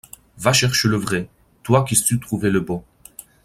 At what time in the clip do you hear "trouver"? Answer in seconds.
2.19-2.49